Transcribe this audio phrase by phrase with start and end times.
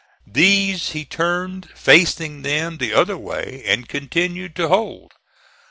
[0.25, 5.11] These he turned, facing them the other way, and continued to hold.